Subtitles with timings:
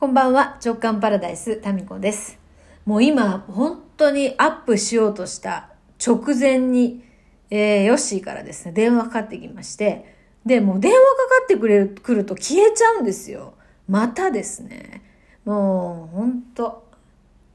[0.00, 2.38] こんばんは、直感パラダイス、タミコです。
[2.86, 5.68] もう今、本当にアップしようとした
[6.02, 7.04] 直前に、
[7.50, 10.16] えー、ヨッシーからですね、電話かかってきまして、
[10.46, 11.04] で、もう電話かか
[11.44, 13.52] ってくれる、来ると消えちゃうんですよ。
[13.90, 15.02] またですね。
[15.44, 16.82] もう、本当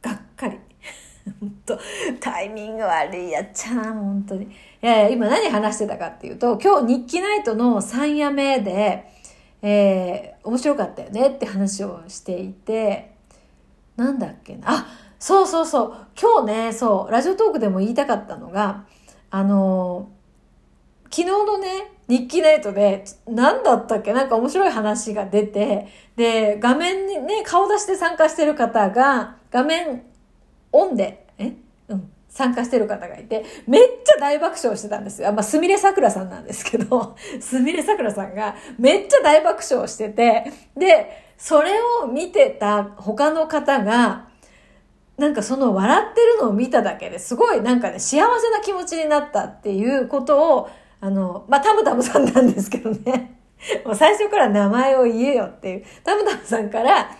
[0.00, 0.60] がっかり。
[1.40, 1.76] 本当
[2.20, 4.44] タイミング悪いやっちゃな、本当に。
[4.44, 4.48] い
[4.82, 9.17] やいや、今何話してたかっていうと、今日日記ナイトの3夜目で、
[9.62, 13.14] えー、面白かったよねって話をしていて、
[13.96, 14.66] なんだっけな。
[14.66, 14.86] あ、
[15.18, 15.96] そうそうそう。
[16.20, 18.84] 今日ね、そう、ラジオトークでも言いたかったのが、
[19.30, 24.12] あのー、昨日のね、日記ナイトで、何だったっけ？
[24.12, 30.04] なんか面白い話が出て、で、画面にね、顔出して参加してる方が、画面
[30.72, 31.54] オンで、え？
[32.38, 35.32] 参加してる方がいて、めっちゃ大爆笑してたんですよ。
[35.32, 40.44] まあ、すみれさくらさんなんですけど、 すみれさくらさんがめっちゃ大爆笑してて、
[40.76, 44.28] で、それを見てた他の方が、
[45.16, 53.34] なんかその笑ってるのを見ただけですごいなんかね、幸せな気持ちになったっていうことを、あの、まあ、たむたむさんなんですけどね。
[53.84, 57.10] もう最初から名前を言えよっていう、たむたむさんから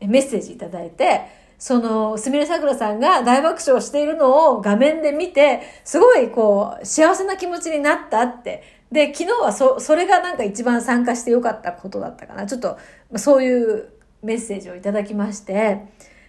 [0.00, 8.62] メッセージいただいて、その、すみれさくらさんが大爆笑しているのを画面で見て、すごいこう、幸せな気持ちになったって。
[8.92, 12.46] で、昨日はそ、それがなんか一番参加してよかったことだったかな。
[12.46, 12.76] ちょっと、
[13.16, 13.88] そういう
[14.22, 15.86] メッセージをいただきまして。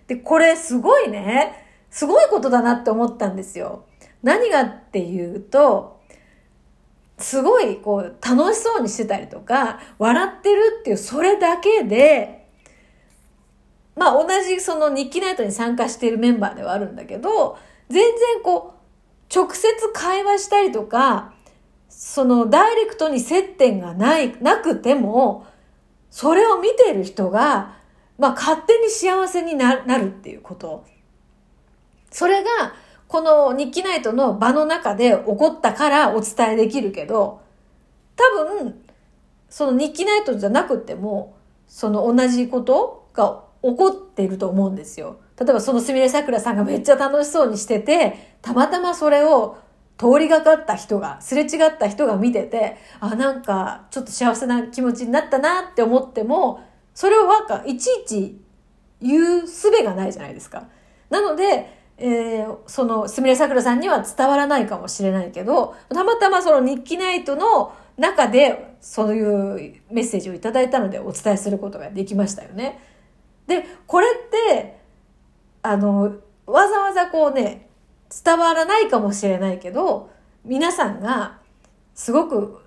[0.07, 3.85] で、これすごいね、すごいことだなって思ったんですよ。
[4.23, 5.97] 何がっていうと、
[7.19, 12.36] すごいこう楽しそうにしてたりとか、笑ってるっていうそれだけで、
[13.97, 17.57] まあ同じその日記ナイトに参加しているメンバーではあるんだけど、
[17.89, 21.33] 全然こう、直接会話したりとか、
[21.89, 25.47] そのダイレクトに接点がない、なくても、
[26.11, 27.75] それを見ている人が、
[28.19, 30.85] まあ勝手に幸せになるっていうこと。
[32.11, 32.49] それが、
[33.07, 37.41] この日記ナイトの場の中で起こったからお伝えできるけど、
[38.15, 38.83] 多分、
[39.49, 41.35] その日記ナイトじゃなくても、
[41.67, 45.17] その同じことが怒っていると思うんですよ。
[45.39, 49.57] 例えばそのすみれさくらさんがめっちゃ楽しそうにしてて、たまたまそれを
[49.97, 56.61] 通りがかった人が、すれ違った人が見てて、あ、なんかちょっと幸せな気持ちになったなって思っても、
[56.93, 58.41] それをなんかいちいち
[59.01, 60.67] 言う術がないじゃないですか。
[61.09, 72.79] なので、えー、そのすみれさくらさんには伝わらないかもしれないけど、たまたまその日記ナイトの中でそういうメッセージをいただいたのでお伝えすることができましたよね。
[73.47, 74.77] で、これって、
[75.63, 76.15] あの、
[76.45, 77.69] わざわざこうね、
[78.23, 80.09] 伝わらないかもしれないけど、
[80.45, 81.39] 皆さんが
[81.93, 82.59] すごく、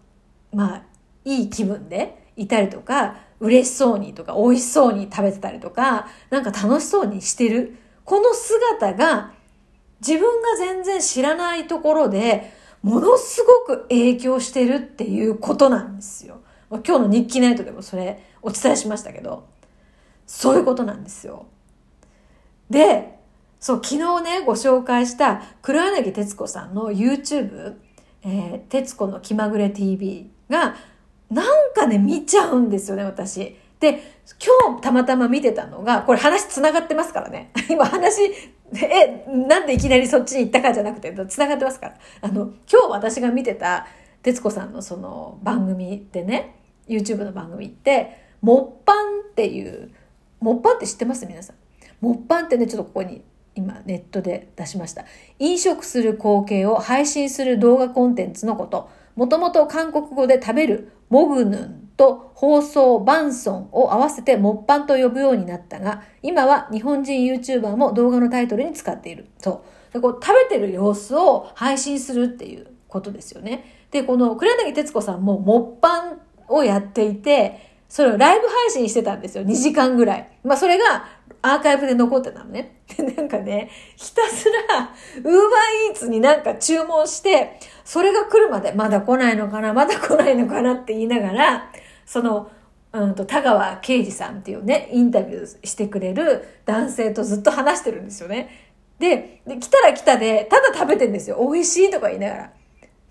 [0.52, 0.82] まあ、
[1.24, 7.76] いい気分でいたりとか、嬉しそうにとか、美味しそうに食べてたりとか、なんか楽しそうにしてる。
[8.04, 9.32] この姿が
[10.06, 12.52] 自分が全然知らないところで、
[12.82, 16.40] ものすごく影響してるっていうことなんですよ。
[16.70, 19.44] 今日の日記ナイトでもそれお伝えしましたけど。
[20.30, 21.46] そういうことなんですよ。
[22.70, 23.18] で、
[23.58, 27.74] そう、昨日ね、ご紹介した黒柳徹子さんの YouTube、
[28.22, 30.76] えー、徹子の気まぐれ TV が、
[31.30, 33.56] なんかね、見ちゃうんですよね、私。
[33.80, 34.02] で、
[34.40, 37.50] 今日たまたま見てたのが、これ話繋がってますからね。
[37.68, 38.22] 今話、
[38.72, 41.96] え、なんでいきなりそっちに行ったかじゃなくて、繋がってますから。
[42.20, 43.88] あの、今日私が見てた、
[44.22, 46.54] 徹子さんのその番組でね、
[46.86, 48.96] YouTube の番組って、モッパン
[49.28, 49.90] っていう
[50.40, 51.26] モッパンって知ってます？
[51.26, 51.56] 皆さん。
[52.00, 53.22] モッパンってね、ちょっとここに
[53.54, 55.04] 今ネットで出しました。
[55.38, 58.88] 飲食する光景を配信する動画コンテンツのこと。
[59.16, 69.26] もともと韓国語で食べるモグヌンと放送バンソンを合わせてモッパンと呼ぶようになったが、今は日本人 YouTuber も動画のタイトルに使っている。
[69.38, 69.92] そう。
[69.92, 73.64] でこう食べてる様子を配信するっていうことですよね。
[73.90, 79.44] で、この黒柳徹子さんもモッパンをやっていて、それをライブ配信してたんですよ。
[79.44, 80.28] 2時間ぐらい。
[80.44, 81.08] まあそれが
[81.42, 82.76] アーカイブで残ってたのね。
[82.96, 85.32] で、なんかね、ひたすら、ウーバー
[85.88, 91.72] イーツになんか注文して、それが来るまで、まだ来ないのかな、まだ来ないのかなって言いながら、
[92.06, 92.48] その、
[92.92, 98.70] うんと、田川啓二さんっていうね、インタビューしてくれる男性とずっと話してるんですよね。
[99.00, 101.38] で、で来たら来たで、ただ食べてんですよ。
[101.40, 102.52] 美味しいとか言いながら。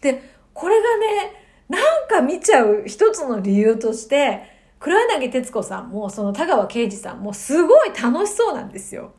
[0.01, 0.21] で、
[0.53, 1.33] これがね、
[1.67, 9.13] なんか見ちゃう一つの理由として、黒柳徹子さんも、その田川啓二さんも、すごい楽しそうなんですよ。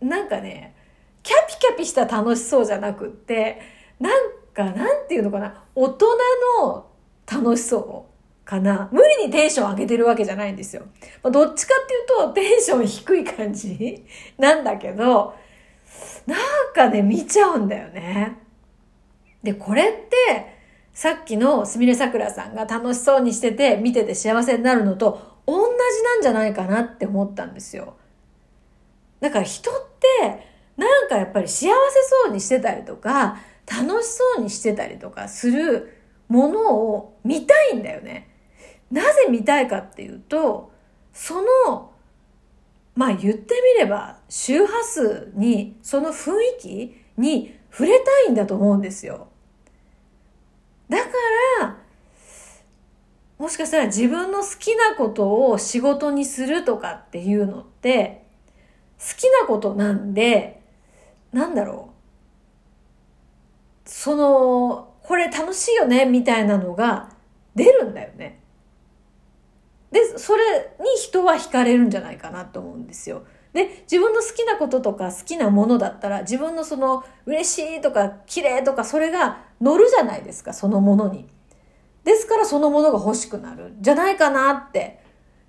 [0.00, 0.74] なんかね、
[1.22, 3.60] キャピキャピした楽しそうじゃなくって、
[3.98, 6.06] なんか、なんていうのかな、大人
[6.62, 6.86] の
[7.30, 8.88] 楽しそうかな。
[8.90, 10.84] 無理にテンション上げてるわけじゃないんですよ。
[11.22, 14.04] ま、どっちかっていうとテンション低い感じ
[14.38, 15.34] なんだけど、
[16.26, 16.38] なん
[16.74, 18.38] かね、見ちゃうんだよね。
[19.42, 20.59] で、これって、
[20.92, 27.96] さっきのすみれさくらさんが楽しそうにしてて、見てて幸せになるのと同じなんじゃないかなって思ったんですよ。
[29.20, 29.74] だから人っ
[30.20, 30.46] て、
[30.76, 31.70] なんかやっぱり幸せ
[32.24, 35.96] そうにしてたりとか、楽しそうにしてたりとかする
[36.28, 38.28] ものを見たいんだよね。
[38.90, 40.72] なぜ見たいかっていうと、
[41.12, 41.92] その、
[42.94, 49.28] まあ言ってみれば周波数に、その雰囲気に触れたいんだと思うんですよ。
[50.88, 51.04] だか
[51.60, 51.76] ら、も
[53.50, 58.24] しかしたら自分の好きなことを仕事にするとかっていうのって、
[58.98, 60.62] 好きなことなんで、
[61.32, 61.90] なんだろ
[63.86, 63.88] う。
[63.88, 67.10] その、これ楽しいよね、みたいなのが
[67.54, 68.40] 出るんだよね。
[69.90, 70.42] で、それ
[70.78, 73.24] に人は惹かれるんじゃないかなと思うんですよ。
[73.52, 81.26] で、自分の好きなこととか好きなものだったら、自分のその嬉しいとか綺麗とかそれが乗るじゃないですか、そのものに。
[82.04, 85.00] ですからそのものが欲しくなるじゃないかなって。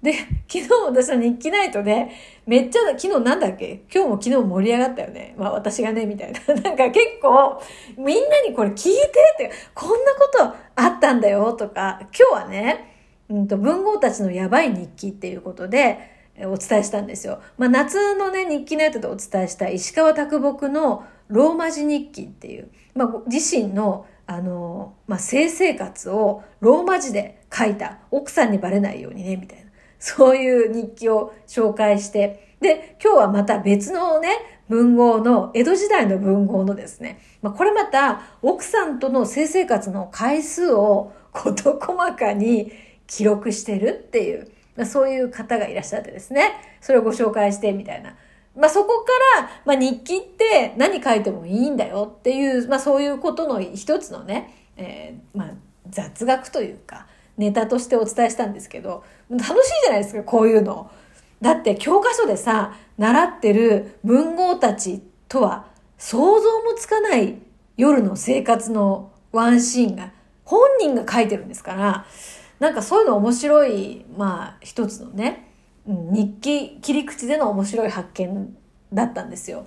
[0.01, 2.09] で、昨日私は日記ナイトで、
[2.48, 3.83] めっちゃ、昨日なんだっけ？
[3.94, 5.36] 今日も昨日盛り上がったよね。
[5.38, 6.39] まあ私がね、みたいな。
[6.62, 7.62] なんか結構、
[7.98, 10.44] みんなにこれ聞いてって、こんなこと
[10.75, 12.95] あったんだよとか、今日はね、
[13.30, 16.00] うんと、文豪たちのやばい日記っていうことで、
[16.45, 17.39] お伝えしたんですよ。
[17.59, 28.00] まあ、夏のね、日記ナイトでお伝えした石川啄木のローマ字日記っていう、まあ、自身のあの、まあ、性生活をローマ字で書いた。
[28.12, 29.69] 奥さんにバレないようにね、みたいな。
[30.00, 34.30] そういう日記を紹介して、で、今日はまた別のね、
[34.69, 42.72] 文豪の、江戸時代の文豪のですね、まあ、これまた奥さんとの性生活の回数を事細かに
[43.07, 48.16] 記録してるっていう、まあ、そういう方がいらっしゃってですね、それをご紹介してみたいな。
[48.56, 49.06] まあ、そこ
[49.36, 55.51] から、まあ、日記って何書いてもいいんだよっていう、まあ、そういうことの一つのね、えー、まあ、
[55.89, 57.07] 雑学というか、
[57.38, 59.51] ネタとしてお伝えしたんですけど、楽しい
[59.83, 60.92] じゃないですか、こういうの。
[61.42, 65.65] だって教科書でさ、習ってる文豪たちとは
[65.98, 67.38] 想像もつかない
[67.77, 70.12] 夜の生活のワンシーンが
[70.45, 72.06] 本人が書いてるんですから、
[72.59, 75.50] なんかそういうの面白い、まあ一つのね、
[75.86, 78.56] 日記切り口での面白い発見
[78.94, 79.66] だったんですよ。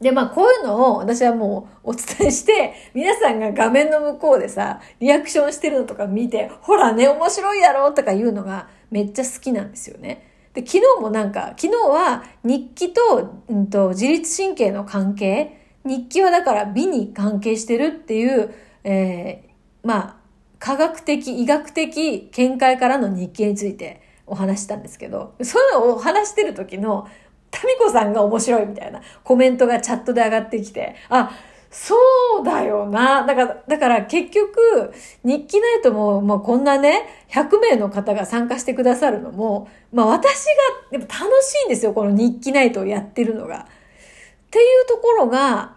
[0.00, 10.26] で、まあこういうのを私はもうお伝えして、 皆さんが画面の向こうでさ、リアクションしてるのとか見て、ほらね、面白いやろとか言うのがめっちゃ好きなんですよね。
[10.54, 18.52] で、昨日もなんか、昨日は日記と、うんと、自律神経の関係、日記はだから美に関係してるっていう、
[18.84, 20.16] えー、まあ、
[20.58, 27.08] 科学的、医学的見解からの日記についてお話したんですけど、そういうのを話してる時の、
[27.50, 31.32] タミコさんが面白いみたいなコメントがチャットで上がってきて、あ、
[31.70, 31.94] そ
[32.40, 33.24] うだよな。
[33.24, 34.92] だから、だから結局、
[35.24, 40.46] 日記ナイトも、まあこんなね、100名の方が参加してくださるのも、まあ私
[40.90, 43.58] が、やっぱ楽しいんですよ、この日記ナイトをやってるのが。
[43.58, 45.76] っていうところが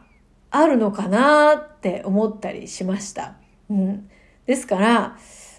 [0.49, 3.35] あるのかなって思ったりしました。
[3.69, 4.09] うん。
[4.47, 5.17] ですから、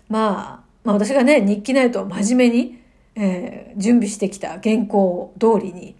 [0.08, 2.83] まあ、まあ私がね、日記ナイトを真面目に、
[3.16, 5.97] えー、準備してきた原稿通りに、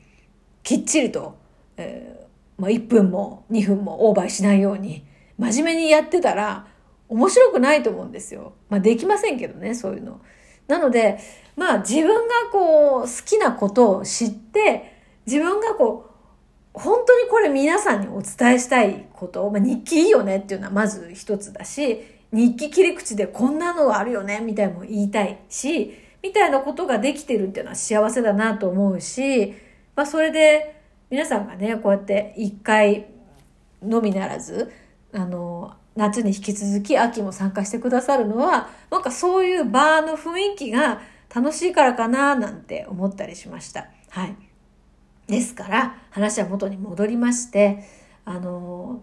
[0.63, 1.37] きっちりと、
[1.77, 5.05] えー、まあ、1分も2分もオーバーしないように、
[5.39, 6.67] 真面目にやってたら、
[7.09, 8.55] 面白くないと思うんですよ。
[8.69, 10.21] まあ、できませんけどね、そういうの。
[10.67, 11.19] なので、
[11.57, 14.95] まあ、自分がこう、好きなことを知って、
[15.27, 16.15] 自分がこう、
[16.75, 22.01] 本当にこれ皆さんにお伝えしたいこと、まあ、日記いいよねっていうのはまず一つだし、
[22.33, 25.95] 日記切り口でこんなのがあるよねみたいなのも言いたいし、
[26.25, 29.55] みたいなことができてるっていうのは幸せだなと思うし、
[29.95, 33.09] まあそれで皆さんがね、こうやって一回
[33.83, 34.73] のみならず、
[35.13, 41.03] あの、夏に引き続き秋も参加してくださるのは、なんかそういうバーの雰囲気が
[41.33, 43.89] 楽しいからかななんて思ったりしました。
[44.09, 44.35] はい。
[45.27, 47.85] ですから、話は元に戻りまして、
[48.25, 49.03] あの、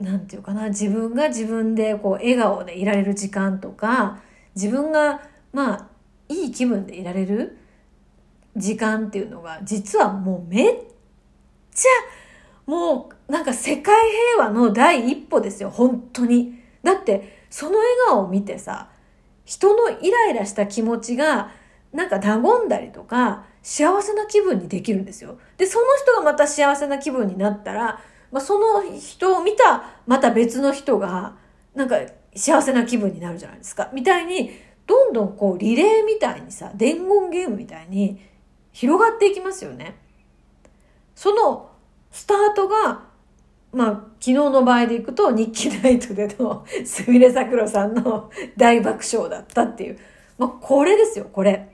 [0.00, 4.22] なんていうかな、自分が自分でこう笑顔でいられる時間とか、
[4.54, 5.20] 自分が
[5.54, 5.88] まあ、
[6.28, 7.56] いい気分でいられる
[8.56, 10.74] 時間っていうのが、実はもうめっ
[11.72, 13.94] ちゃ、もうなんか世界
[14.36, 16.58] 平和の第一歩ですよ、本当に。
[16.82, 18.90] だって、その笑顔を見てさ、
[19.44, 21.52] 人のイライラした気持ちが、
[21.92, 25.38] なんか和んだりとか、幸せな気分にできるんですよ。
[25.56, 28.00] で、その人がまた幸せな気分になったら、
[28.32, 31.36] まあ、その人を見た、また別の人が、
[31.74, 31.96] なんか
[32.34, 33.90] 幸せな気分になるじゃないですか。
[33.94, 34.50] みたいに、
[34.86, 38.20] どんどんこうリレーみたいにさ、伝言ゲームみたいに
[38.72, 39.96] 広がっていきますよね。
[41.14, 41.70] その
[42.10, 43.04] スタートが、
[43.72, 49.98] まあ、昨日の場合でいくと日記ナイトでのすみれさくらさんの大爆笑だったっていう。
[50.38, 51.68] まあ、これですよ、これ。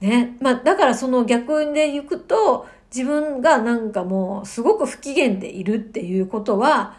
[0.00, 0.36] ね。
[0.40, 6.98] まあ、だからその逆で行くと、自分がなんかもうすごく不機嫌でいるっていうことは、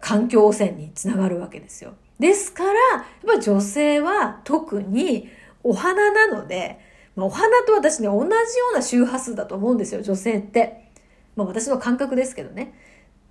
[0.00, 1.94] 環境汚染につながるわけですよ。
[2.22, 5.28] ですから、やっぱ女性は特に
[5.62, 6.78] お花なので、
[7.16, 8.34] まあ、お花と私ね、同じよ
[8.72, 10.90] うな周波数だと思うんですよ、女性って。
[11.36, 12.74] まあ私の感覚ですけどね。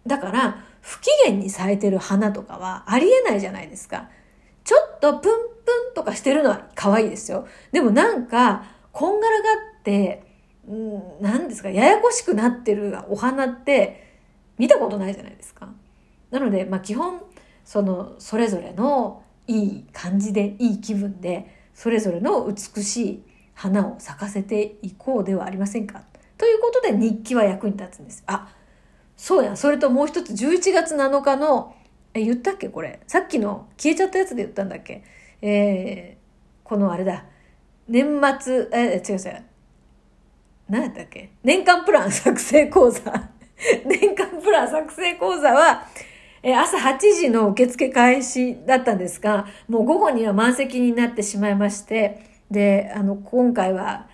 [0.05, 4.09] だから、不機嫌に咲いてる花とかはありえないじゃないですか。
[4.63, 7.47] ちょっとプンプンとかしてるのは可愛いですよ。
[7.71, 9.43] でもなんか、こんがらが
[9.79, 10.23] って、
[10.67, 14.19] うん、何ですか、ややこしくなってるお花って
[14.57, 15.69] 見たことないじゃないですか。
[16.29, 17.21] なので、まあ基本、
[17.71, 23.23] その、それぞれのいい感じで、いい気分で、それぞれの美しい
[23.53, 26.03] 花を咲かせていこうではありませんか？
[26.37, 28.25] ということで日記は役に立つんです。
[28.27, 28.53] あ、
[29.15, 31.73] そうや、それともう一つ11月7日の、
[32.13, 32.67] え、言ったっけ？
[32.67, 32.99] これ。
[33.07, 35.05] さっきの消えちゃったやつで言ったんだっけ？
[35.41, 37.23] えー、このあれだ。
[37.87, 39.43] 年末、え、違う違う。
[40.67, 41.31] 何やったっけ？
[41.41, 43.01] 年間プラン作成講座。
[43.87, 45.87] 年間プラン作成講座は、
[46.43, 54.07] え朝8時の受付開始だったんですが、もう午後には満席になってしまいまして、で、あの、今回は、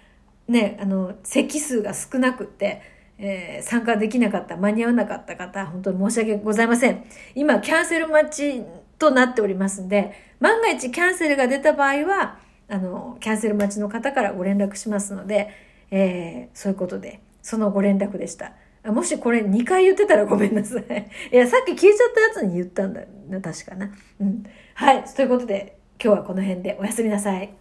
[0.48, 2.82] ね、あの、席数が少なくて、
[3.18, 7.04] えー、参加できなかった、間に合わなかった方、本当に申し訳ございません。
[7.34, 8.64] 今、キャンセル待ち
[9.00, 15.50] となっておりますんで、万が一キャンセルが出た場合は、あの、キャンセル待ちの方からご連絡しますので、
[15.92, 18.52] えー、そういうことで、そのご連絡でした。
[18.86, 20.84] もしこれ2回言ってたらごめんなさい。
[21.32, 23.92] いや、さっき消えちゃったやつに言ったんだな、確かな。
[24.22, 24.44] うん。
[24.76, 25.04] はい。
[25.04, 27.54] ということで、今日はこの辺でおやすみなさい。